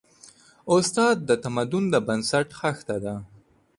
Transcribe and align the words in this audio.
استاد 0.73 1.15
د 1.29 1.31
تمدن 1.43 1.83
د 1.93 1.95
بنسټ 2.07 2.47
خښته 2.59 2.97
ده. 3.05 3.15